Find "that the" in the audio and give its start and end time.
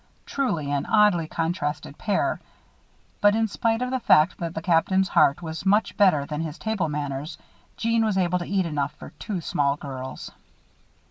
4.39-4.61